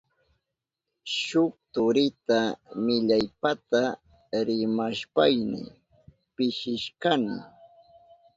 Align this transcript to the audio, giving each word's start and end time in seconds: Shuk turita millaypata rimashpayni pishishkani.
Shuk 1.17 1.53
turita 1.73 2.39
millaypata 2.85 3.81
rimashpayni 4.47 5.61
pishishkani. 6.35 7.35